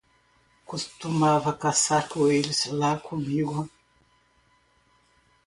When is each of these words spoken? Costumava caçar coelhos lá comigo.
Costumava 0.65 1.53
caçar 1.53 2.09
coelhos 2.09 2.65
lá 2.71 2.97
comigo. 2.99 3.69